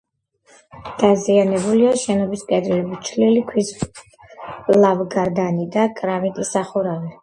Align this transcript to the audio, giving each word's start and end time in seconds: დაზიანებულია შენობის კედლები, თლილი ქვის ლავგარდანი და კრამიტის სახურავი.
დაზიანებულია 1.01 1.91
შენობის 2.05 2.45
კედლები, 2.53 2.99
თლილი 3.11 3.45
ქვის 3.53 3.73
ლავგარდანი 4.83 5.73
და 5.79 5.89
კრამიტის 6.05 6.57
სახურავი. 6.61 7.19